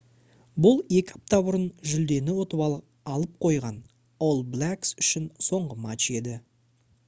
[0.65, 3.77] бұл екі апта бұрын жүлдені ұтып алып қойған
[4.29, 6.39] all blacks үшін соңғы матч еді